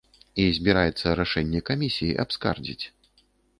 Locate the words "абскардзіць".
2.27-2.85